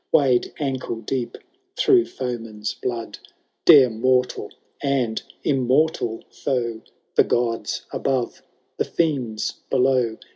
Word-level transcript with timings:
Wade 0.11 0.51
ankle 0.57 1.01
deep 1.01 1.37
through 1.77 2.05
foeman's 2.05 2.73
blood. 2.73 3.19
Dare 3.65 3.91
mortal 3.91 4.49
and 4.81 5.21
immortal 5.43 6.23
foe. 6.31 6.81
The 7.13 7.23
gods 7.23 7.85
above, 7.91 8.41
the 8.77 8.85
fiends 8.85 9.59
below. 9.69 10.17